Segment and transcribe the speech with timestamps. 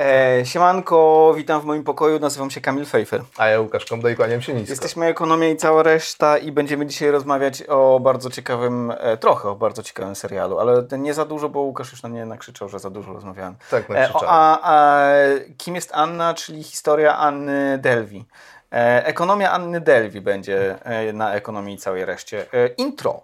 [0.00, 3.22] E, siemanko, witam w moim pokoju, nazywam się Kamil Fejfer.
[3.38, 4.72] A ja Łukasz Komda i kłaniam się nisko.
[4.72, 9.54] Jesteśmy Ekonomia i cała reszta i będziemy dzisiaj rozmawiać o bardzo ciekawym, e, trochę o
[9.54, 12.90] bardzo ciekawym serialu, ale nie za dużo, bo Łukasz już na mnie nakrzyczał, że za
[12.90, 13.54] dużo rozmawiałem.
[13.70, 14.28] Tak, E, nakrzyczałem.
[14.28, 15.08] o, a, a
[15.56, 18.24] kim jest Anna, czyli historia Anny Delvi.
[18.72, 22.46] E, ekonomia Anny Delvi będzie e, na Ekonomii i całej reszcie.
[22.52, 23.20] E, intro.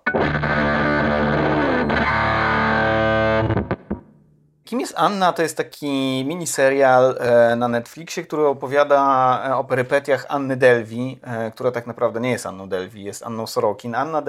[4.64, 5.32] Kim jest Anna?
[5.32, 11.50] To jest taki miniserial e, na Netflixie, który opowiada e, o perypetiach Anny Delvi, e,
[11.50, 13.94] która tak naprawdę nie jest Anną Delvi, jest Anną Sorokin.
[13.94, 14.22] Anna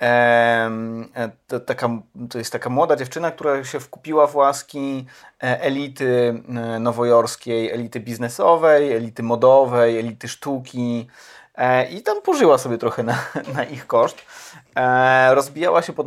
[0.00, 0.70] e,
[1.46, 1.88] to, taka,
[2.30, 5.06] to jest taka młoda dziewczyna, która się wkupiła w łaski
[5.40, 6.42] elity
[6.80, 11.08] nowojorskiej, elity biznesowej, elity modowej, elity sztuki.
[11.90, 13.18] I tam pożyła sobie trochę na,
[13.54, 14.16] na ich koszt.
[14.76, 16.04] E, rozbijała się po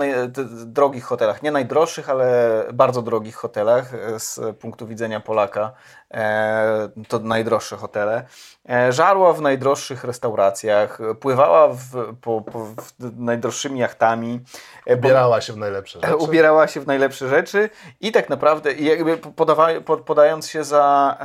[0.66, 5.72] drogich hotelach, nie najdroższych, ale bardzo drogich hotelach e, z punktu widzenia Polaka.
[6.14, 8.24] E, to najdroższe hotele.
[8.70, 14.40] E, żarła w najdroższych restauracjach, pływała w, po, po, w najdroższymi jachtami.
[14.86, 16.16] E, bo- Ubierała się w najlepsze rzeczy.
[16.16, 17.70] Ubierała się w najlepsze rzeczy
[18.02, 21.18] i tak naprawdę jakby podawa, po- podając się za,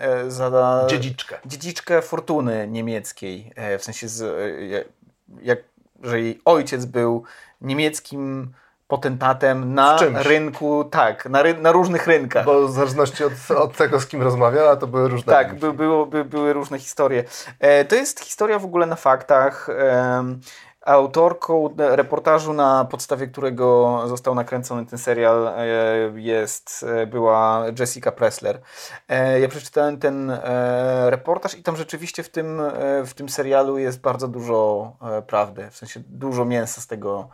[0.00, 1.38] e, za Dziedziczkę.
[1.46, 4.24] dziedziczkę fortuny niemieckiej, w sensie, z,
[5.42, 5.58] jak,
[6.02, 7.22] że jej ojciec był
[7.60, 8.52] niemieckim
[8.88, 12.44] potentatem na rynku, tak, na, ry, na różnych rynkach.
[12.44, 16.06] Bo w zależności od, od tego, z kim rozmawiała, to były różne Tak, by, było,
[16.06, 17.24] by, były różne historie.
[17.60, 19.68] E, to jest historia w ogóle na faktach.
[19.68, 20.40] em,
[20.88, 25.64] autorką reportażu, na podstawie którego został nakręcony ten serial, e,
[26.14, 28.60] jest, e, była Jessica Pressler.
[29.08, 30.38] E, ja przeczytałem ten
[31.06, 32.62] reportaż i tam rzeczywiście w tym,
[33.06, 34.92] w tym serialu jest bardzo dużo
[35.26, 37.28] prawdy, w sensie dużo mięsa z tego,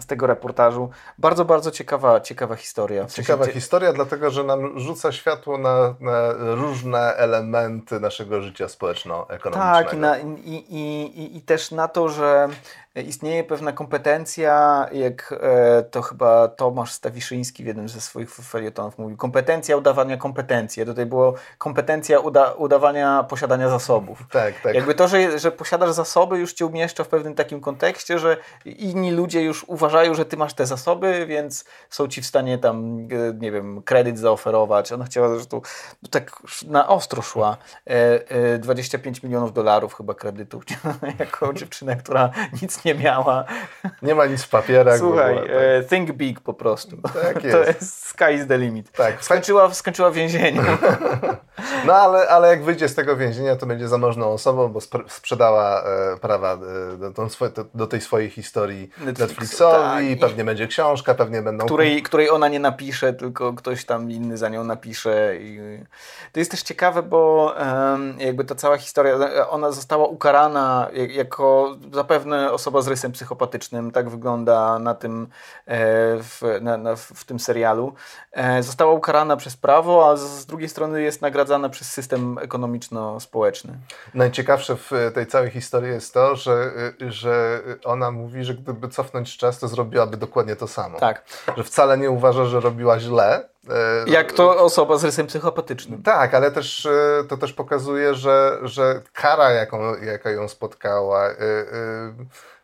[0.00, 0.90] z tego reportażu.
[1.18, 3.06] Bardzo, bardzo ciekawa, ciekawa historia.
[3.06, 9.84] Ciekawa cie- historia, dlatego że nam rzuca światło na, na różne elementy naszego życia społeczno-ekonomicznego.
[9.84, 12.48] Tak, i, na, i, i, i, i też na to, że
[13.06, 19.16] istnieje pewna kompetencja, jak e, to chyba Tomasz Stawiszyński w jednym ze swoich felietonów mówił,
[19.16, 20.86] kompetencja udawania kompetencji.
[20.86, 24.18] Tutaj było kompetencja uda, udawania posiadania zasobów.
[24.30, 24.74] tak, tak.
[24.74, 29.10] Jakby to, że, że posiadasz zasoby, już cię umieszcza w pewnym takim kontekście, że inni
[29.10, 33.34] ludzie już uważają, że ty masz te zasoby, więc są ci w stanie tam, e,
[33.38, 34.92] nie wiem, kredyt zaoferować.
[34.92, 35.60] Ona chciała zresztą
[36.10, 36.32] tak
[36.66, 37.56] na ostro szła.
[37.90, 40.60] E, e, 25 milionów dolarów chyba kredytu
[41.18, 42.30] jako dziewczyna, która
[42.62, 43.44] nic nie miała.
[44.02, 44.96] Nie ma nic w papierach.
[44.96, 46.96] w Słuchaj, ogóle, e, think big po prostu.
[47.02, 47.80] Tak To jest.
[47.80, 48.92] jest sky is the limit.
[48.92, 49.24] Tak.
[49.24, 50.62] Skończyła, skończyła w więzieniu.
[50.80, 51.00] tak.
[51.86, 55.82] No ale, ale jak wyjdzie z tego więzienia, to będzie zamożną osobą, bo spr- sprzedała
[55.82, 56.58] e, prawa e,
[56.96, 60.04] do, do, do tej swojej historii Netflix, Netflixowi, tak.
[60.20, 61.66] pewnie będzie książka, pewnie będą...
[61.66, 65.36] której, której ona nie napisze, tylko ktoś tam inny za nią napisze.
[65.40, 65.60] I
[66.32, 67.54] to jest też ciekawe, bo
[68.18, 69.14] jakby ta cała historia,
[69.50, 75.26] ona została ukarana jak- jako zapewne osoba z rysem psychopatycznym, tak wygląda na tym,
[75.66, 75.76] e,
[76.22, 77.94] w, na, na, w tym serialu.
[78.32, 83.72] E, została ukarana przez prawo, a z, z drugiej strony jest nagradzana przez system ekonomiczno-społeczny.
[84.14, 86.72] Najciekawsze w tej całej historii jest to, że,
[87.08, 90.98] że ona mówi, że gdyby cofnąć czas, to zrobiłaby dokładnie to samo.
[90.98, 91.24] Tak.
[91.56, 93.48] Że wcale nie uważa, że robiła źle.
[93.70, 96.02] E, Jak to osoba z rysem psychopatycznym.
[96.02, 101.34] Tak, ale też e, to też pokazuje, że, że kara, jaką, jaka ją spotkała, e,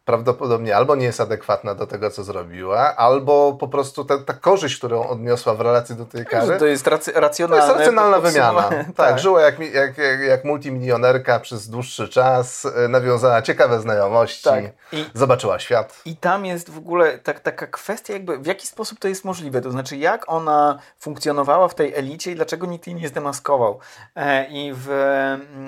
[0.05, 4.79] prawdopodobnie albo nie jest adekwatna do tego, co zrobiła, albo po prostu ta, ta korzyść,
[4.79, 8.53] którą odniosła w relacji do tej kary, To jest to jest racjonalna wymiana.
[8.63, 8.85] podsumowanie.
[8.97, 14.65] Tak, żyła jak, jak, jak, jak multimilionerka przez dłuższy czas, nawiązała ciekawe znajomości, Tak.
[14.93, 16.01] I- zobaczyła świat.
[16.05, 19.61] I tam jest w ogóle tak, taka kwestia, jakby w jaki sposób to jest możliwe.
[19.61, 23.79] To znaczy, jak ona funkcjonowała w tej elicie i dlaczego nikt jej nie zdemaskował.
[24.17, 24.87] E, I w,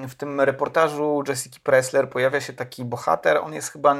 [0.08, 3.36] w tym reportażu Jessica Pressler pojawia się taki bohater.
[3.36, 3.96] On jest chyba,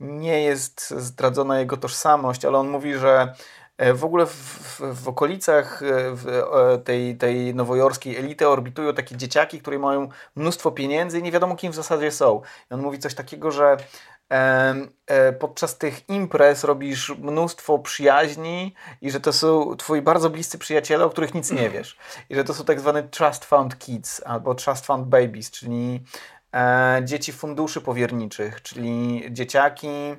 [0.00, 3.34] nie jest zdradzona jego tożsamość, ale on mówi, że
[3.78, 6.42] e, w ogóle w, w, w okolicach e, w,
[6.84, 11.72] tej, tej nowojorskiej elity orbitują takie dzieciaki, które mają mnóstwo pieniędzy i nie wiadomo kim
[11.72, 12.40] w zasadzie są.
[12.70, 13.76] I on mówi coś takiego, że
[15.38, 21.10] podczas tych imprez robisz mnóstwo przyjaźni i że to są twoi bardzo bliscy przyjaciele, o
[21.10, 21.98] których nic nie wiesz.
[22.30, 26.04] I że to są tak zwane trust fund kids albo trust fund babies, czyli
[26.54, 30.14] e, dzieci funduszy powierniczych, czyli dzieciaki,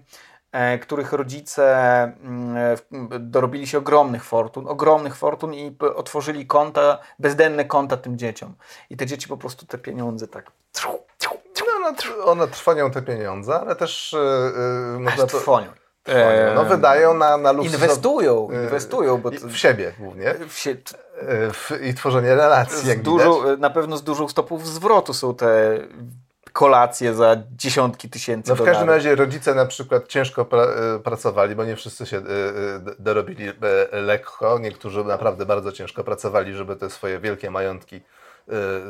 [0.52, 7.66] e, których rodzice mm, e, dorobili się ogromnych fortun, ogromnych fortun i otworzyli konta, bezdenne
[7.66, 8.56] konta tym dzieciom.
[8.90, 10.52] I te dzieci po prostu te pieniądze tak
[11.88, 15.68] ona, tr- ona trwonią te pieniądze, ale też e, e, aż można to, trwonią.
[16.56, 17.74] No wydają na, na luksus.
[17.74, 19.18] Inwestują, inwestują.
[19.18, 20.36] Bo to, w siebie głównie.
[20.50, 20.78] W sie...
[21.54, 25.80] w, I tworzenie relacji, jak dużą, Na pewno z dużą stopów zwrotu są te
[26.58, 31.56] kolacje za dziesiątki tysięcy No w każdym razie rodzice na przykład ciężko pra e, pracowali,
[31.56, 32.24] bo nie wszyscy się e, e,
[33.00, 33.46] dorobili
[33.92, 34.60] lekko.
[34.60, 38.02] Niektórzy naprawdę bardzo ciężko pracowali, żeby te swoje wielkie majątki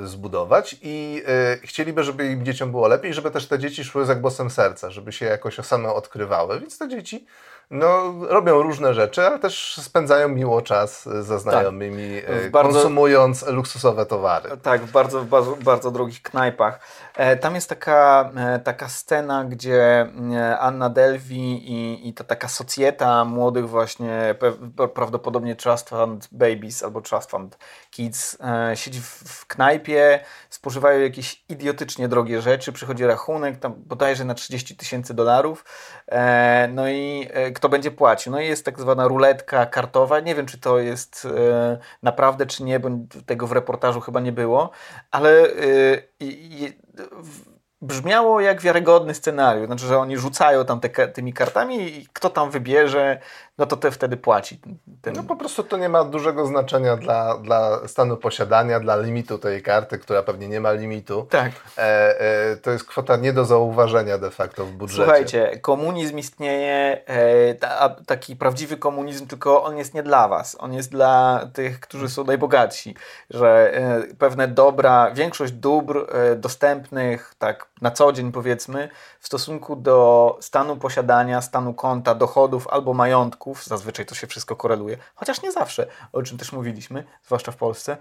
[0.03, 1.23] zbudować i
[1.63, 5.11] chcieliby, żeby im dzieciom było lepiej, żeby też te dzieci szły za głosem serca, żeby
[5.11, 7.25] się jakoś same odkrywały, więc te dzieci
[7.71, 11.39] no, robią różne rzeczy, ale też spędzają miło czas ze tak.
[11.41, 12.51] znajomymi, tak.
[12.51, 14.57] bardzo, konsumując luksusowe towary.
[14.57, 16.79] Tak, w bardzo, bardzo, bardzo drogich knajpach.
[17.17, 22.47] E, tam jest taka, e, taka scena, gdzie e, Anna Delvi i, i ta taka
[22.47, 24.35] socjeta młodych właśnie,
[24.93, 27.57] prawdopodobnie Trust Fund Babies albo Trust Fund
[27.91, 28.37] Kids,
[28.75, 30.19] siedzi w, w knajpie,
[30.49, 35.65] spożywają jakieś idiotycznie drogie rzeczy, przychodzi rachunek, tam bodajże na 30 tysięcy dolarów,
[36.69, 38.31] no i kto będzie płacił?
[38.31, 41.27] No i jest tak zwana ruletka kartowa, nie wiem czy to jest
[42.03, 42.89] naprawdę czy nie, bo
[43.25, 44.69] tego w reportażu chyba nie było,
[45.11, 45.47] ale
[47.81, 49.67] brzmiało jak wiarygodny scenariusz.
[49.67, 53.19] Znaczy, że oni rzucają tam te, tymi kartami i kto tam wybierze,
[53.57, 54.59] no to te wtedy płaci.
[55.01, 55.13] Ten...
[55.15, 59.63] No po prostu to nie ma dużego znaczenia dla, dla stanu posiadania, dla limitu tej
[59.63, 61.27] karty, która pewnie nie ma limitu.
[61.29, 61.51] Tak.
[61.77, 65.03] E, e, to jest kwota nie do zauważenia de facto w budżecie.
[65.03, 70.57] Słuchajcie, komunizm istnieje, e, ta, taki prawdziwy komunizm, tylko on jest nie dla was.
[70.59, 72.95] On jest dla tych, którzy są najbogatsi.
[73.29, 78.89] Że e, pewne dobra, większość dóbr e, dostępnych tak na co dzień powiedzmy,
[79.19, 82.93] w stosunku do stanu posiadania, stanu konta, dochodów albo
[83.53, 87.97] zazwyczaj to się wszystko koreluje, chociaż nie zawsze, o czym też mówiliśmy, zwłaszcza w Polsce,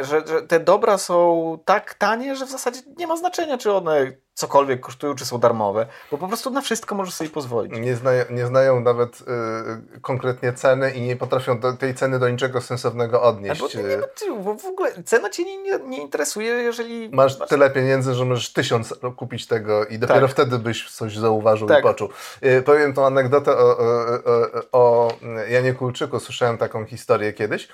[0.00, 4.12] że, że te dobra są tak tanie, że w zasadzie nie ma znaczenia, czy one
[4.36, 7.72] cokolwiek kosztują, czy są darmowe, bo po prostu na wszystko możesz sobie pozwolić.
[7.80, 12.28] Nie, znają, nie znają nawet y, konkretnie ceny i nie potrafią do, tej ceny do
[12.28, 13.60] niczego sensownego odnieść.
[13.60, 13.96] Bo, nie,
[14.28, 17.08] no, bo w ogóle cena Cię nie, nie, interesuje, jeżeli...
[17.08, 20.30] Masz, masz, tyle pieniędzy, że możesz tysiąc kupić tego i dopiero tak.
[20.30, 21.80] wtedy byś coś zauważył tak.
[21.80, 22.08] i poczuł.
[22.44, 23.84] Y, powiem tą anegdotę o, o,
[24.24, 25.12] o, o
[25.48, 26.20] Janie Kulczyku.
[26.20, 27.68] Słyszałem taką historię kiedyś.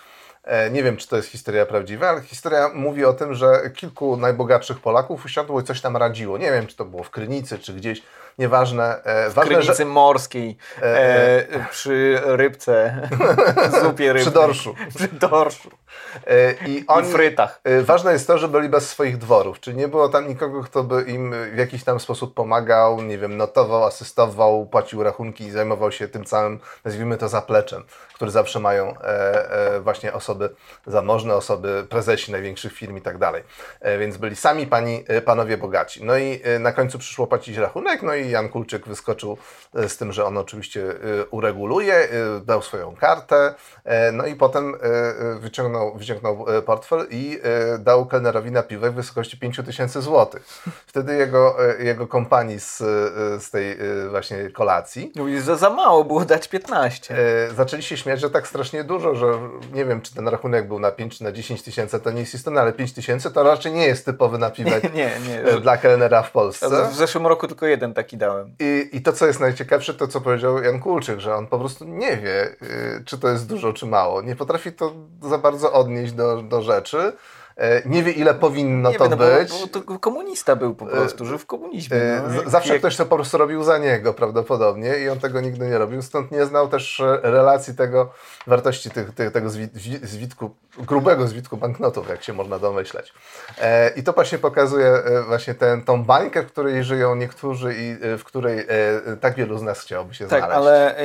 [0.44, 4.16] E, nie wiem, czy to jest historia prawdziwa, ale historia mówi o tym, że kilku
[4.16, 6.38] najbogatszych Polaków usiadło i coś tam radziło.
[6.38, 8.02] Nie wiem, czy to było w Krynicy, czy gdzieś
[8.38, 9.02] nieważne.
[9.04, 9.84] E, w ważne, Krynicy że...
[9.84, 10.84] morskiej, e,
[11.50, 13.08] e, przy rybce,
[13.82, 14.22] zupie rybnej.
[14.22, 14.74] Przy dorszu.
[14.94, 15.70] Przy dorszu.
[16.26, 17.60] E, I, oni, I frytach.
[17.64, 20.84] E, ważne jest to, że byli bez swoich dworów, czyli nie było tam nikogo, kto
[20.84, 25.92] by im w jakiś tam sposób pomagał, nie wiem, notował, asystował, płacił rachunki i zajmował
[25.92, 27.84] się tym całym, nazwijmy to zapleczem,
[28.14, 30.31] które zawsze mają e, właśnie osoby
[30.86, 33.42] zamożne, osoby, prezesi największych firm i tak dalej.
[33.98, 36.04] Więc byli sami pani, panowie bogaci.
[36.04, 39.38] No i na końcu przyszło płacić rachunek, no i Jan Kulczyk wyskoczył
[39.74, 40.84] z tym, że on oczywiście
[41.30, 42.08] ureguluje,
[42.44, 43.54] dał swoją kartę,
[44.12, 44.74] no i potem
[45.40, 50.40] wyciągnął wyciągnął, e, portfel i e, dał kelnerowi napiwek w wysokości 5000 zł.
[50.86, 52.78] Wtedy jego, e, jego kompanii z,
[53.44, 53.78] z tej
[54.10, 55.12] właśnie kolacji.
[55.16, 57.16] Mówi, że za mało było dać 15.
[57.56, 59.26] Zaczęli się śmiać, że tak strasznie dużo, że
[59.72, 62.34] nie wiem, czy ten rachunek był na 5 czy na 10 tysięcy, to nie jest
[62.34, 66.30] istotne, ale 5 tysięcy to raczej nie jest typowy napiwek nie, nie, dla kelnera w
[66.30, 66.88] Polsce.
[66.90, 68.54] W zeszłym roku tylko jeden taki dałem.
[68.60, 71.84] I, I to, co jest najciekawsze, to co powiedział Jan Kulczyk, że on po prostu
[71.84, 72.56] nie wie,
[73.04, 74.22] czy to jest dużo, czy mało.
[74.22, 74.92] Nie potrafi to
[75.22, 77.12] za bardzo odnieść do, do rzeczy.
[77.56, 79.50] E, nie wie, ile powinno nie to wie, no być.
[79.50, 81.96] Bo, bo to komunista był po prostu, żył w komunizmie.
[81.96, 82.50] E, no.
[82.50, 82.78] Zawsze Jak...
[82.78, 86.30] ktoś to po prostu robił za niego prawdopodobnie i on tego nigdy nie robił, stąd
[86.30, 88.12] nie znał też relacji tego,
[88.46, 89.50] wartości tych, tych, tego
[90.02, 93.12] zwitku, grubego zwitku banknotów, jak się można domyśleć.
[93.60, 98.24] E, I to właśnie pokazuje właśnie tę tą bańkę, w której żyją niektórzy i w
[98.24, 98.66] której
[99.20, 100.56] tak wielu z nas chciałoby się tak, znaleźć.
[100.56, 100.96] ale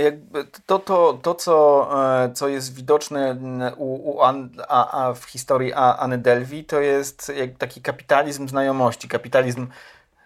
[0.66, 1.90] to, to, to co,
[2.34, 3.38] co jest widoczne
[3.78, 9.08] u, u An, a, a w historii Anny Del Delvi to jest taki kapitalizm znajomości,
[9.08, 9.68] kapitalizm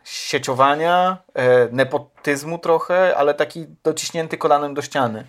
[0.04, 5.26] sieciowania, e, nepotyzmu trochę, ale taki dociśnięty kolanem do ściany.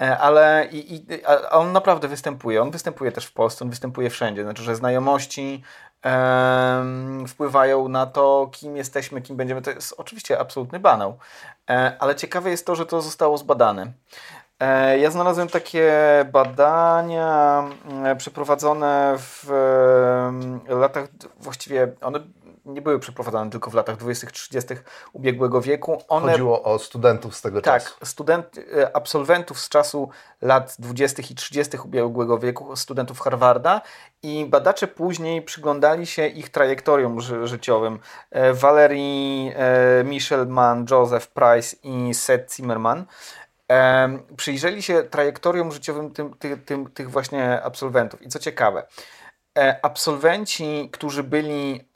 [0.00, 1.06] E, ale i, i,
[1.50, 2.62] on naprawdę występuje.
[2.62, 4.42] On występuje też w Polsce, on występuje wszędzie.
[4.42, 5.62] Znaczy, że znajomości
[7.28, 9.62] wpływają na to, kim jesteśmy, kim będziemy.
[9.62, 11.18] To jest oczywiście absolutny banał.
[11.70, 13.92] E, ale ciekawe jest to, że to zostało zbadane.
[14.60, 15.92] E, ja znalazłem takie
[16.32, 17.64] badania
[18.04, 19.50] e, przeprowadzone w
[20.68, 21.08] latach,
[21.40, 22.20] właściwie one
[22.64, 24.76] nie były przeprowadzane tylko w latach 20-30
[25.12, 26.02] ubiegłego wieku.
[26.08, 27.94] One, Chodziło o studentów z tego tak, czasu.
[28.04, 30.08] student, e, absolwentów z czasu
[30.42, 31.22] lat 20.
[31.30, 31.76] i 30.
[31.84, 33.80] ubiegłego wieku, studentów Harvarda
[34.22, 37.98] i badacze później przyglądali się ich trajektoriom ży życiowym.
[38.52, 39.54] Valerie
[40.04, 43.06] Michelman, Joseph Price i Seth Zimmerman
[44.36, 48.22] przyjrzeli się trajektoriom życiowym tym, ty, tym, tych właśnie absolwentów.
[48.22, 48.86] I co ciekawe,
[49.58, 51.88] e, absolwenci, którzy byli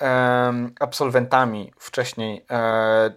[0.80, 3.12] absolwentami wcześniej e, e,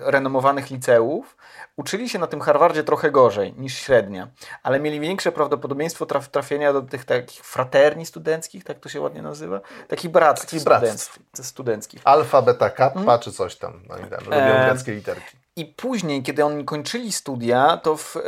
[0.00, 1.36] renomowanych liceów,
[1.76, 4.28] uczyli się na tym Harvardzie trochę gorzej niż średnia,
[4.62, 9.22] ale mieli większe prawdopodobieństwo traf, trafienia do tych takich fraterni studenckich, tak to się ładnie
[9.22, 11.18] nazywa, takich bractw Takich bractw.
[11.42, 12.00] studenckich.
[12.04, 13.20] Alfa, beta, kappa, Mhm.
[13.20, 13.82] czy coś tam.
[13.88, 15.36] No i tam lubią greckie literki.
[15.58, 18.20] I później, kiedy oni kończyli studia, to w, e,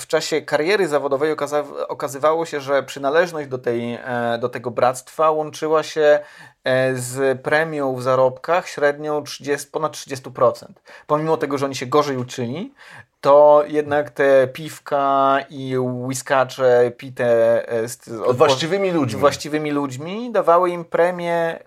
[0.00, 5.30] w czasie kariery zawodowej okaza, okazywało się, że przynależność do, tej, e, do tego bractwa
[5.30, 6.20] łączyła się
[6.64, 10.64] e, z premią w zarobkach średnią 30, ponad 30%.
[11.06, 12.74] Pomimo tego, że oni się gorzej uczyli,
[13.20, 17.24] to jednak te piwka i whiskacze pite
[17.68, 19.20] e, z, Od właściwymi ludźmi.
[19.20, 21.58] właściwymi ludźmi dawały im premię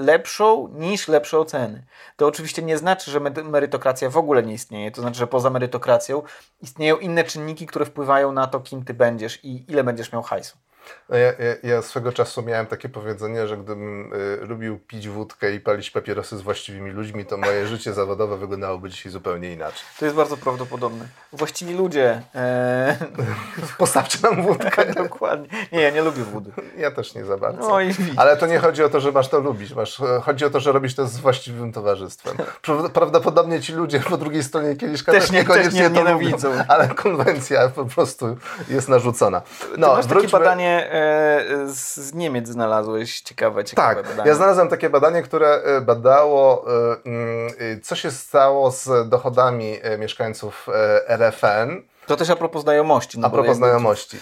[0.00, 1.84] lepszą niż lepsze oceny.
[2.16, 4.90] To oczywiście nie znaczy, że merytokracja w ogóle nie istnieje.
[4.90, 6.22] To znaczy, że poza merytokracją
[6.60, 10.56] istnieją inne czynniki, które wpływają na to, kim ty będziesz i ile będziesz miał hajsu.
[11.08, 11.34] No ja, ja,
[11.74, 14.12] ja swego czasu miałem takie powiedzenie, że gdybym
[14.42, 18.90] y, lubił pić wódkę i palić papierosy z właściwymi ludźmi, to moje życie zawodowe wyglądałoby
[18.90, 19.80] dzisiaj zupełnie inaczej.
[19.98, 21.04] To jest bardzo prawdopodobne.
[21.32, 22.22] Właściwi ludzie.
[22.34, 22.96] E,
[23.78, 24.92] Postawcie nam wódkę.
[25.04, 25.48] dokładnie.
[25.72, 26.50] Nie, ja nie lubię wody.
[26.78, 27.68] Ja też nie za bardzo.
[27.68, 27.90] No i.
[28.16, 29.74] Ale to nie chodzi o to, że masz to lubić.
[29.74, 32.36] Masz, e, chodzi o to, że robisz to z właściwym towarzystwem.
[32.62, 35.94] Pra- Prawdopodobnie ci ludzie po drugiej stronie kieliszka Też też, nie- niekoniecznie też nie to
[36.04, 36.48] nienawidzą.
[36.50, 38.36] lubią, ale konwencja po prostu
[38.68, 39.42] jest narzucona.
[39.78, 40.30] No, Ty masz takie wróćmy-
[40.76, 44.28] badanie e, z, Niemiec znalazłeś, ciekawe, ciekawe Tak, badanie.
[44.28, 47.50] ja znalazłem takie badanie, które e, badało, e, mm,
[47.82, 50.66] co się stało z dochodami mieszkańców
[51.08, 53.18] RFN, To też a propos znajomości.
[53.18, 54.18] No a propos znajomości,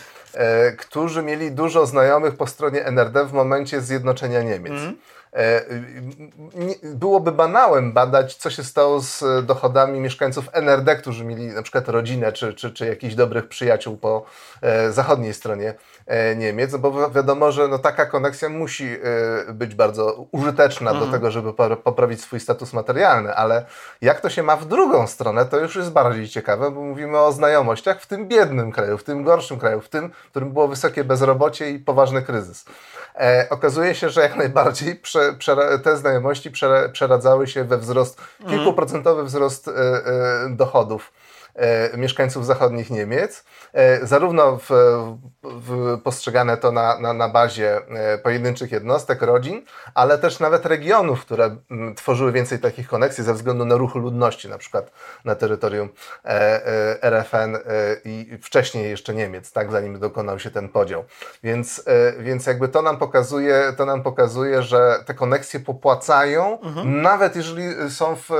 [0.79, 4.73] którzy mieli dużo znajomych po stronie NRD w momencie zjednoczenia Niemiec.
[4.73, 4.97] Mhm.
[5.35, 5.62] E,
[6.83, 12.33] Byłoby banałem badać, co się stało z dochodami mieszkańców NRD, którzy mieli na przykład rodzinę
[12.33, 14.25] czy, czy, czy jakichś dobrych przyjaciół po
[14.62, 15.75] e, zachodniej stronie
[16.07, 18.97] e, Niemiec, no bo wi- wiadomo, że no, taka koneksja musi
[19.49, 23.64] e, być bardzo użyteczna do tego, żeby po- poprawić swój status materialny, ale
[24.00, 27.33] jak to się ma w drugą stronę, to już jest bardziej ciekawe, bo mówimy o
[27.33, 31.05] znajomościach w tym biednym kraju, w tym gorszym kraju, w tym, w którym było wysokie
[31.05, 32.64] bezrobocie i poważny kryzys.
[33.14, 38.21] E, okazuje się, że jak najbardziej prze, przera- te znajomości prze, przeradzały się we wzrost,
[38.49, 40.02] kilkuprocentowy wzrost e, e,
[40.50, 41.12] dochodów
[41.97, 43.45] mieszkańców zachodnich Niemiec.
[43.73, 44.69] E, zarówno w,
[45.43, 49.63] w, postrzegane to na, na, na bazie e, pojedynczych jednostek, rodzin,
[49.95, 54.49] ale też nawet regionów, które mm, tworzyły więcej takich koneksji ze względu na ruch ludności,
[54.49, 54.91] na przykład
[55.25, 55.89] na terytorium
[56.25, 57.61] e, e, RFN e,
[58.05, 61.05] i wcześniej jeszcze Niemiec, tak, zanim dokonał się ten podział.
[61.43, 67.37] Więc, e, więc jakby to nam pokazuje, to nam pokazuje, że te koneksje popłacają, nawet
[67.37, 68.35] jeżeli są w, e,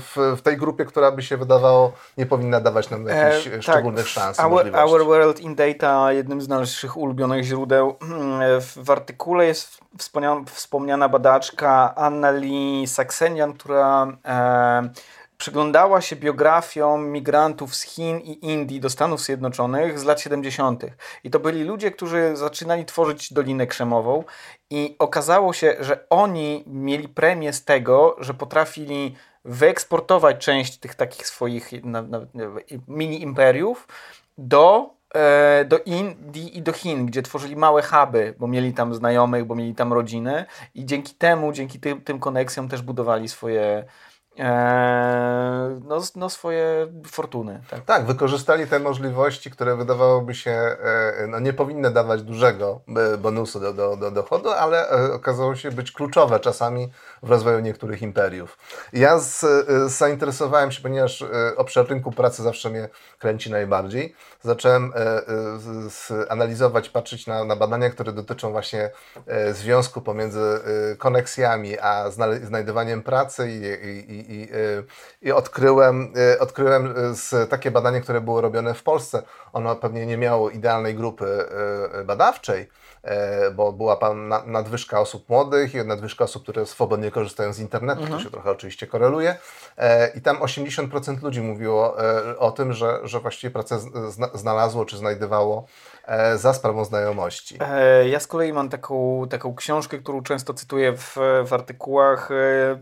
[0.00, 4.08] w, w tej grupie, która by się wydawało nie powinna dawać nam jakichś E, szczególnych
[4.08, 4.76] szans i Our.
[4.76, 7.96] Our World in Data, jednym z naszych ulubionych źródeł.
[8.60, 14.88] W, w artykule jest wspomniana, wspomniana badaczka Anna Lee Saksenian, która e,
[15.38, 20.84] przyglądała się biografiom migrantów z Chin i Indii do Stanów Zjednoczonych z lat 70.
[21.24, 24.24] I to byli ludzie, którzy zaczynali tworzyć Dolinę Krzemową
[24.70, 29.14] i okazało się, że oni mieli premię z tego, że potrafili
[29.48, 31.70] wyeksportować część tych takich swoich
[32.88, 33.88] mini imperiów
[34.38, 39.44] do, e, do Indii i do Chin, gdzie tworzyli małe huby, bo mieli tam znajomych,
[39.44, 43.84] bo mieli tam rodziny i dzięki temu, dzięki tym, tym koneksjom też budowali swoje
[45.84, 47.60] no, no swoje fortuny.
[47.70, 47.84] Tak.
[47.84, 52.80] Tak, wykorzystali te możliwości, które wydawałoby się e, no, nie powinny dawać dużego
[53.14, 56.92] e, bonusu do, do, do dochodu, ale e, okazało się być kluczowe czasami
[57.22, 58.58] w rozwoju niektórych imperiów.
[58.92, 59.44] Ja z,
[59.92, 61.24] zainteresowałem się, ponieważ
[61.56, 64.92] obszar rynku pracy zawsze mnie kręci najbardziej, zacząłem
[66.28, 68.90] analizować, patrzeć na, na badania, które dotyczą właśnie
[69.52, 70.40] związku pomiędzy
[70.98, 72.10] koneksjami a
[72.42, 73.58] znajdywaniem pracy i,
[74.14, 74.48] i, i,
[75.22, 76.94] i, e, odkryłem, e, odkryłem
[77.32, 79.22] e, takie badanie, które było robione w Polsce.
[79.52, 81.26] Ono pewnie nie miało idealnej grupy
[82.04, 82.68] badawczej,
[83.54, 88.18] bo była pan nadwyżka osób młodych i nadwyżka osób, które swobodnie korzystają z internetu, mhm.
[88.18, 89.36] to się trochę oczywiście koreluje.
[90.14, 91.96] I tam 80% ludzi mówiło
[92.38, 93.78] o tym, że, że właściwie pracę
[94.34, 95.66] znalazło czy znajdywało
[96.36, 97.58] za sprawą znajomości.
[98.10, 102.28] Ja z kolei mam taką, taką książkę, którą często cytuję w, w artykułach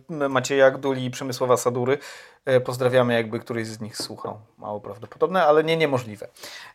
[0.09, 1.99] Macieja Gduli i Przemysława Sadury,
[2.47, 4.40] E, pozdrawiamy, jakby któryś z nich słuchał.
[4.59, 6.28] Mało prawdopodobne, ale nie niemożliwe.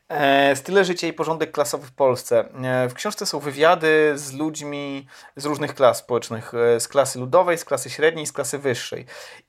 [0.09, 2.45] E, style życia i porządek klasowy w Polsce.
[2.63, 6.51] E, w książce są wywiady z ludźmi z różnych klas społecznych.
[6.79, 9.05] Z klasy ludowej, z klasy średniej, z klasy wyższej.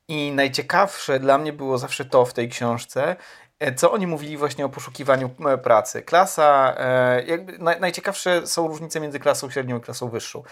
[0.08, 3.16] I najciekawsze dla mnie było zawsze to w tej książce,
[3.76, 5.30] co oni mówili właśnie o poszukiwaniu
[5.62, 6.02] pracy.
[6.02, 6.76] Klasa,
[7.26, 10.42] jakby najciekawsze są różnice między klasą średnią i klasą wyższą.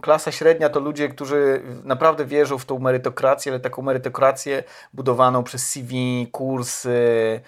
[0.00, 5.66] Klasa średnia to ludzie, którzy naprawdę wierzą w tą merytokrację, ale taką merytokrację budowaną przez
[5.66, 7.40] CV, kursy,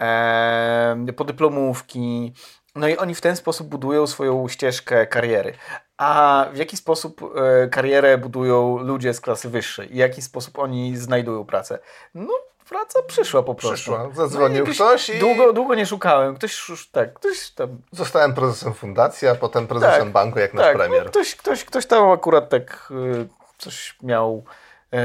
[0.00, 2.32] e, podyplomówki.
[2.74, 5.52] No i oni w ten sposób budują swoją ścieżkę kariery.
[5.96, 9.88] A w jaki sposób e, karierę budują ludzie z klasy wyższej?
[9.88, 11.78] W jaki sposób oni znajdują pracę?
[12.14, 12.34] No,
[12.68, 13.74] praca przyszła po prostu.
[13.74, 15.18] Przyszła, zadzwonił no ktoś i...
[15.18, 16.36] Długo, długo nie szukałem.
[16.36, 17.68] Ktoś, tak, ktoś tam...
[17.92, 21.04] Zostałem prezesem fundacji, a potem prezesem tak, banku, jak nasz tak, premier.
[21.04, 24.44] No, ktoś, ktoś, ktoś tam akurat tak y, coś miał,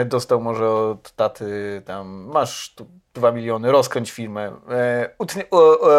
[0.06, 5.10] dostał może od taty tam, masz tu 2 miliony, rozkręć firmę, e,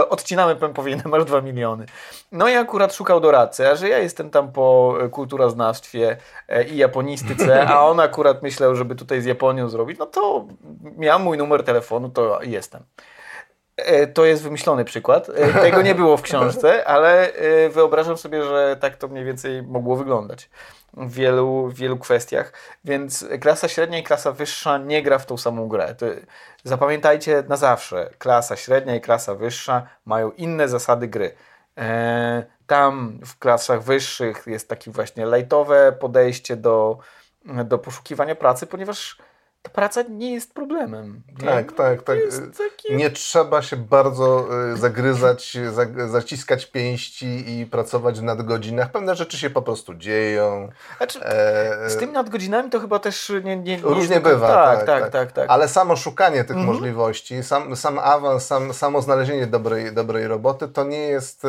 [0.09, 1.87] odcinamy pępowinę, masz 2 miliony.
[2.33, 6.17] No i akurat szukał doradcy, a że ja jestem tam po kulturoznawstwie
[6.49, 10.47] e, i japonistyce, a on akurat myślał, żeby tutaj z Japonią zrobić, no to
[10.97, 12.83] miał mój numer telefonu, to jestem.
[13.77, 15.31] E, to jest wymyślony przykład.
[15.61, 17.33] Tego nie było w książce, ale
[17.71, 20.51] wyobrażam sobie, że tak to mniej więcej mogło wyglądać
[20.97, 22.53] w wielu, wielu kwestiach.
[22.85, 25.95] Więc klasa średnia i klasa wyższa nie gra w tą samą grę.
[25.95, 26.07] To,
[26.65, 31.35] zapamiętajcie na zawsze, klasa średnia i klasa wyższa mają inne zasady gry.
[31.79, 36.99] E, tam w klasach wyższych jest takie właśnie lightowe podejście do,
[37.65, 39.19] do poszukiwania pracy, ponieważ
[39.63, 41.23] ta praca nie jest problemem.
[41.39, 41.47] Nie?
[41.47, 42.19] Tak, tak, tak.
[42.59, 42.97] Takie...
[42.97, 45.57] Nie trzeba się bardzo y, zagryzać,
[46.07, 48.91] zaciskać pięści i pracować w nadgodzinach.
[48.91, 50.69] Pewne rzeczy się po prostu dzieją.
[50.97, 51.91] Znaczy, e...
[51.91, 54.49] Z tymi nadgodzinami to chyba też nie, nie, nie Różnie bywa.
[54.49, 55.51] Tak tak, tak, tak, tak, tak.
[55.51, 56.67] Ale samo szukanie tych mhm.
[56.67, 61.49] możliwości, sam, sam awans, sam, samo znalezienie dobrej, dobrej roboty to nie jest e,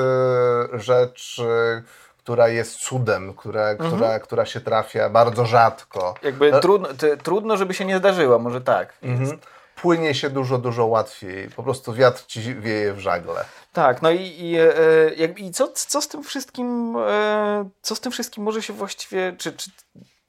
[0.73, 1.83] rzecz e,
[2.23, 3.91] która jest cudem, która, mhm.
[3.91, 6.15] która, która się trafia bardzo rzadko.
[6.21, 6.89] Jakby trudno,
[7.23, 8.93] trudno, żeby się nie zdarzyła, może tak.
[9.01, 9.39] Mhm.
[9.75, 11.49] Płynie się dużo, dużo łatwiej.
[11.49, 13.45] Po prostu wiatr ci wieje w żagle.
[13.73, 18.11] Tak, no i, i, e, i co, co z tym wszystkim, e, co z tym
[18.11, 19.71] wszystkim może się właściwie, czy, czy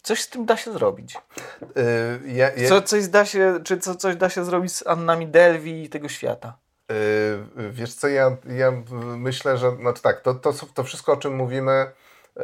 [0.02, 1.18] coś z tym da się zrobić?
[2.56, 2.68] Yy.
[2.68, 6.08] Co, coś da się, czy co, coś da się zrobić z Annami Delvi i tego
[6.08, 6.56] świata?
[6.88, 8.72] Yy, wiesz co, ja, ja
[9.16, 11.86] myślę, że znaczy tak, to, to, to wszystko o czym mówimy
[12.36, 12.42] yy,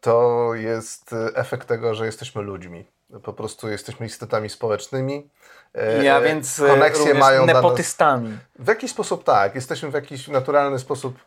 [0.00, 2.84] to jest efekt tego, że jesteśmy ludźmi.
[3.22, 5.30] Po prostu jesteśmy istotami społecznymi.
[5.74, 8.28] Yy, ja więc koneksje mają nepotystami.
[8.28, 9.54] Nas, w jakiś sposób tak.
[9.54, 11.18] Jesteśmy w jakiś naturalny sposób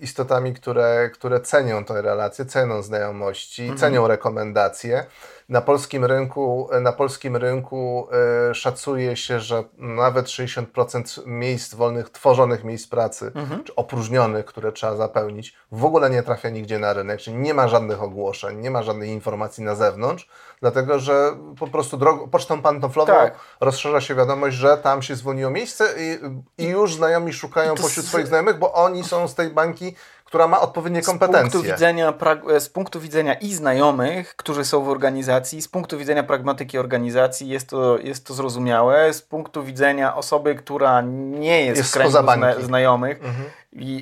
[0.00, 3.78] istotami, które, które cenią tę relację, cenią znajomości, mhm.
[3.78, 5.06] cenią rekomendacje
[5.48, 8.08] na polskim rynku, na polskim rynku
[8.50, 13.64] y, szacuje się, że nawet 60% miejsc wolnych, tworzonych miejsc pracy, mhm.
[13.64, 17.68] czy opróżnionych, które trzeba zapełnić, w ogóle nie trafia nigdzie na rynek, czyli nie ma
[17.68, 20.28] żadnych ogłoszeń, nie ma żadnej informacji na zewnątrz,
[20.60, 23.34] dlatego że po prostu drogą, pocztą pantoflową tak.
[23.60, 26.18] rozszerza się wiadomość, że tam się zwolniło miejsce i,
[26.64, 29.94] i już znajomi szukają pośród swoich znajomych, bo oni są z tej bańki
[30.32, 31.50] która ma odpowiednie kompetencje.
[31.50, 32.14] Z punktu, widzenia,
[32.58, 37.68] z punktu widzenia i znajomych, którzy są w organizacji, z punktu widzenia pragmatyki organizacji jest
[37.68, 39.12] to, jest to zrozumiałe.
[39.12, 43.44] Z punktu widzenia osoby, która nie jest, jest w kręgu zna znajomych, mhm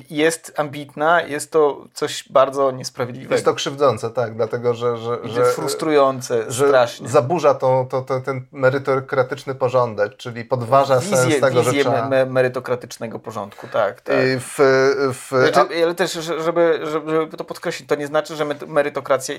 [0.09, 3.35] jest ambitna, jest to coś bardzo niesprawiedliwego.
[3.35, 4.97] Jest to krzywdzące, tak, dlatego że...
[4.97, 7.07] że, że frustrujące że strasznie.
[7.09, 12.09] zaburza to, to, to, ten merytokratyczny porządek, czyli podważa wizję, sens tego, wizję trzeba...
[12.09, 14.01] Me merytokratycznego porządku, tak.
[14.01, 14.15] tak.
[14.17, 14.55] W,
[15.13, 15.27] w...
[15.29, 19.35] Znaczy, ale też, żeby, żeby to podkreślić, to nie znaczy, że merytokracja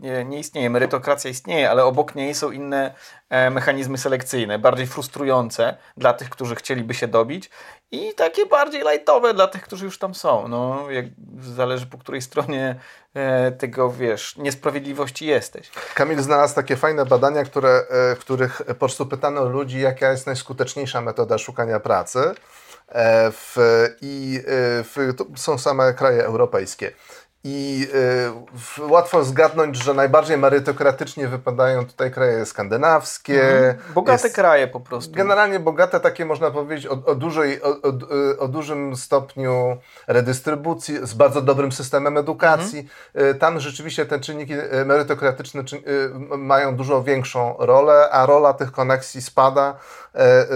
[0.00, 0.70] nie, nie istnieje.
[0.70, 2.94] Merytokracja istnieje, ale obok niej są inne
[3.30, 7.50] e, mechanizmy selekcyjne, bardziej frustrujące dla tych, którzy chcieliby się dobić
[7.90, 10.48] i takie bardziej lightowe dla tych, którzy już tam są.
[10.48, 11.06] No, jak,
[11.40, 12.80] zależy po której stronie
[13.14, 15.70] e, tego, wiesz, niesprawiedliwości jesteś.
[15.94, 20.26] Kamil znalazł takie fajne badania, które, e, w których po prostu pytano ludzi, jaka jest
[20.26, 22.34] najskuteczniejsza metoda szukania pracy.
[22.88, 23.56] E, w,
[24.00, 26.92] I e, w, są same kraje europejskie.
[27.44, 27.88] I
[28.78, 33.42] y, łatwo zgadnąć, że najbardziej merytokratycznie wypadają tutaj kraje skandynawskie.
[33.42, 33.94] Mhm.
[33.94, 35.12] Bogate jest, kraje po prostu.
[35.12, 37.92] Generalnie bogate, takie można powiedzieć o, o, dużej, o, o,
[38.38, 39.76] o, dużym stopniu
[40.06, 42.88] redystrybucji, z bardzo dobrym systemem edukacji.
[43.14, 43.38] Mhm.
[43.38, 44.54] Tam rzeczywiście te czynniki
[44.86, 45.62] merytokratyczne
[46.38, 49.74] mają dużo większą rolę, a rola tych koneksji spada.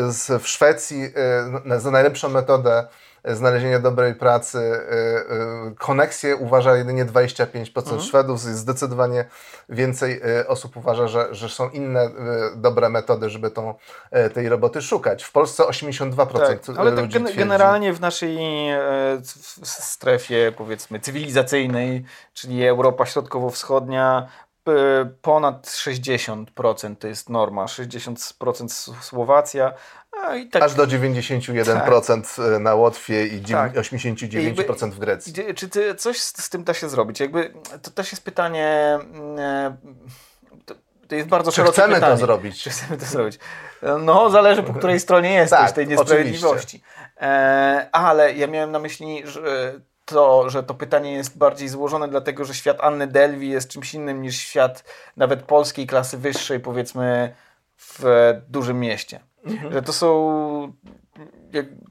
[0.09, 1.13] Z, w Szwecji
[1.79, 2.87] za najlepszą metodę
[3.25, 4.59] znalezienia dobrej pracy.
[4.59, 8.01] Y, y, koneksję uważa jedynie 25% mhm.
[8.01, 9.25] Szwedów, zdecydowanie
[9.69, 12.11] więcej y, osób uważa, że, że są inne
[12.57, 13.75] dobre metody, żeby tą,
[14.35, 15.25] tej roboty szukać.
[15.25, 18.39] W Polsce 82% tak, ale ludzi tak generalnie w naszej
[19.63, 22.05] strefie powiedzmy cywilizacyjnej,
[22.35, 24.29] czyli Europa Środkowo-Wschodnia,
[25.23, 28.69] ponad 60% to jest norma, 60%
[29.01, 29.73] Słowacja,
[30.51, 32.47] tak, Aż do 91% tak.
[32.57, 33.73] E, na Łotwie i tak.
[33.73, 35.33] 89% w Grecji.
[35.55, 37.21] Czy ty, coś z, z, tym da się zrobić?
[37.21, 37.53] Jakby,
[37.83, 38.99] to też jest pytanie.
[39.01, 39.77] Mm, e,
[40.67, 40.75] to,
[41.09, 42.13] to jest bardzo Czy chcemy pytanie.
[42.13, 42.63] to zrobić?
[42.63, 43.39] Czy chcemy to zrobić?
[44.01, 46.83] No, zależy po której stronie jesteś tak, tej niesprawiedliwości.
[47.21, 52.45] E, ale ja miałem na myśli, że to, że to pytanie jest bardziej złożone, dlatego
[52.45, 54.85] że świat Anny Delvi jest czymś innym niż świat
[55.17, 57.35] nawet polskiej klasy wyższej, powiedzmy
[57.79, 59.21] w dużym mieście.
[59.45, 59.73] Mhm.
[59.73, 60.73] Że to są.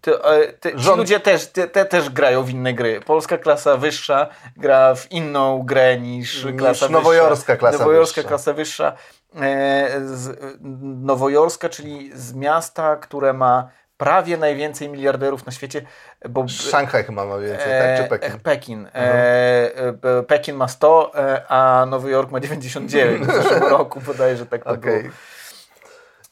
[0.01, 0.13] Te,
[0.59, 0.97] te, ci Rząd...
[0.97, 3.01] ludzie też, te, te, też grają w inne gry.
[3.01, 4.27] Polska klasa wyższa
[4.57, 7.57] gra w inną grę niż, niż klasa nowojorska wyższa.
[7.57, 8.29] klasa nowojorska wyższa.
[8.29, 8.93] klasa wyższa.
[9.35, 10.39] E, z,
[10.81, 15.81] nowojorska, czyli z miasta, które ma prawie najwięcej miliarderów na świecie.
[16.29, 18.03] Bo, Szanghaj chyba ma więcej, e, tak?
[18.03, 18.39] Czy Pekin?
[18.39, 18.87] Pekin.
[18.93, 19.71] E,
[20.03, 24.63] e, Pekin ma 100, e, a Nowy Jork ma 99 w zeszłym roku bodajże tak
[24.63, 25.01] to okay.
[25.01, 25.13] było.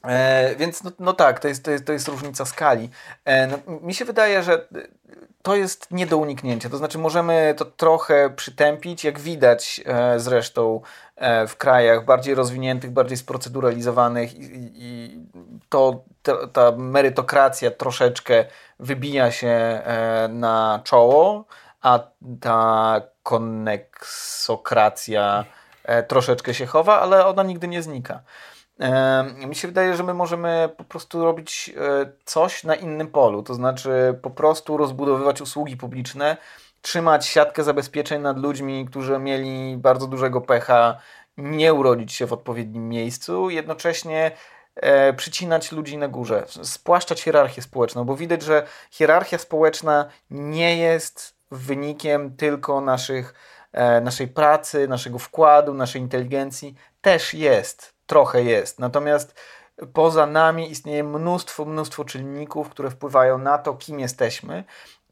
[0.07, 2.89] E, więc no, no, tak, to jest, to, jest, to jest różnica skali.
[3.25, 4.67] E, no, mi się wydaje, że
[5.45, 6.69] to jest nie do uniknięcia.
[6.69, 10.81] To znaczy, możemy to trochę przytępić, jak widać e, zresztą
[11.15, 15.19] e, w krajach bardziej rozwiniętych, bardziej sproceduralizowanych, i, i
[15.69, 18.45] to ta, ta, merytokracja troszeczkę
[18.79, 21.45] wybija się e, na czoło,
[21.81, 21.99] a
[22.41, 25.45] ta koneksokracja
[25.83, 28.21] e, troszeczkę się chowa, ale ona nigdy nie znika.
[29.47, 33.53] Mi się wydaje, że my możemy po prostu robić e, coś na innym polu, to
[33.53, 36.37] znaczy po prostu rozbudowywać usługi publiczne,
[36.81, 40.97] trzymać siatkę zabezpieczeń nad ludźmi, którzy mieli bardzo dużego pecha,
[41.37, 44.31] nie urodzić się w odpowiednim miejscu, jednocześnie
[44.75, 51.35] e, przycinać ludzi na górze, spłaszczać hierarchię społeczną, bo widać, że hierarchia społeczna nie jest
[51.51, 53.33] wynikiem tylko naszych,
[53.71, 56.75] e, naszej pracy, naszego wkładu, naszej inteligencji.
[57.05, 58.79] Też jest trochę jest.
[58.79, 59.35] Natomiast
[59.93, 64.63] poza nami istnieje mnóstwo, mnóstwo czynników, które wpływają na to, kim jesteśmy,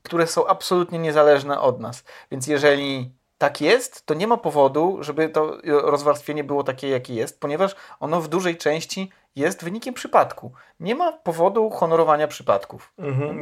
[0.04, 2.04] które są absolutnie niezależne od nas.
[2.32, 7.40] Więc jeżeli tak jest, to nie ma powodu, żeby to rozwarstwienie było takie, jakie jest,
[7.40, 10.52] ponieważ ono w dużej części jest wynikiem przypadku.
[10.80, 12.94] Nie ma powodu honorowania przypadków.
[12.98, 13.40] Mhm.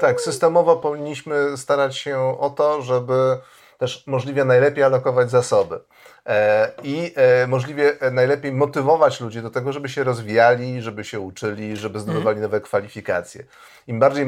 [0.00, 3.38] Tak, systemowo powinniśmy starać się o to, żeby
[3.78, 5.80] też możliwie najlepiej alokować zasoby.
[6.26, 11.76] E, i e, możliwie najlepiej motywować ludzi do tego, żeby się rozwijali, żeby się uczyli,
[11.76, 12.02] żeby mhm.
[12.04, 13.44] zdobywali nowe kwalifikacje.
[13.86, 14.26] Im bardziej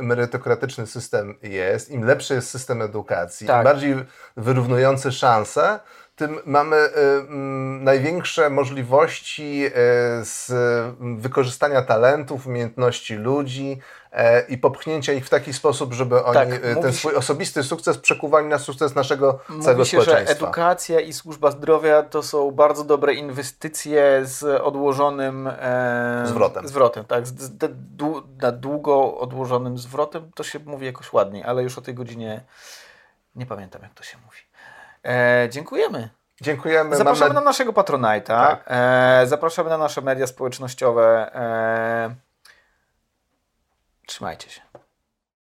[0.00, 3.58] merytokratyczny system jest, im lepszy jest system edukacji, tak.
[3.58, 3.94] im bardziej
[4.36, 5.80] wyrównujący szanse,
[6.20, 9.70] tym mamy y, mm, największe możliwości y,
[10.24, 10.52] z
[11.00, 13.99] wykorzystania talentów, umiejętności ludzi e,
[14.48, 18.46] i popchnięcia ich w taki sposób, żeby oni tak, y, ten swój osobisty sukces przekuwali
[18.46, 20.38] na sukces naszego całego się, społeczeństwa.
[20.38, 26.68] że edukacja i służba zdrowia to są bardzo dobre inwestycje z odłożonym e, zwrotem.
[26.68, 27.52] zwrotem tak, z, z,
[28.42, 32.44] na długo odłożonym zwrotem to się mówi jakoś ładniej, ale już o tej godzinie
[33.34, 34.38] nie pamiętam jak to się mówi.
[35.04, 36.08] E, dziękujemy.
[36.40, 36.96] Dziękujemy.
[36.96, 37.40] Zapraszamy Mamy...
[37.40, 38.26] na naszego Patronite'a.
[38.26, 38.64] Tak.
[38.66, 41.30] E, zapraszamy na nasze media społecznościowe.
[44.10, 44.60] E, trzymajcie się.